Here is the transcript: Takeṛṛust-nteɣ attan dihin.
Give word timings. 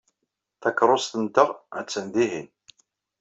Takeṛṛust-nteɣ 0.61 1.49
attan 1.79 2.05
dihin. 2.13 2.47